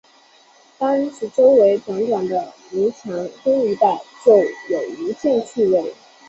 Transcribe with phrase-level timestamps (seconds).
[0.79, 3.11] 单是周围的短短的泥墙
[3.45, 5.93] 根一带，就有无限趣味